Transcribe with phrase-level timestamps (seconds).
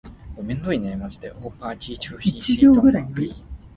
[0.03, 0.07] 烏鴉
[0.81, 3.35] 歹喙，心無䆀